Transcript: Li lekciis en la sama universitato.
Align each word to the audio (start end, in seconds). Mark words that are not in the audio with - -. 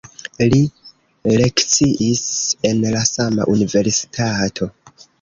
Li 0.53 0.61
lekciis 1.41 2.25
en 2.73 2.83
la 2.97 3.05
sama 3.13 3.49
universitato. 3.57 4.73